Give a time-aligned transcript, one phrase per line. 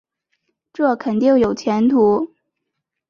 [0.73, 2.33] 这肯定有前途